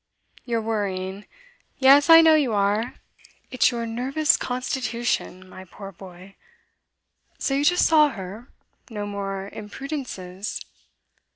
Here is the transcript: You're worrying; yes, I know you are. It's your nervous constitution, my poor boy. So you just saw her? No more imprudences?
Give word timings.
You're 0.45 0.63
worrying; 0.63 1.27
yes, 1.77 2.09
I 2.09 2.21
know 2.21 2.33
you 2.33 2.53
are. 2.53 2.95
It's 3.51 3.69
your 3.69 3.85
nervous 3.85 4.35
constitution, 4.35 5.47
my 5.47 5.63
poor 5.63 5.91
boy. 5.91 6.37
So 7.37 7.53
you 7.53 7.63
just 7.63 7.85
saw 7.85 8.09
her? 8.09 8.49
No 8.89 9.05
more 9.05 9.49
imprudences? 9.49 10.59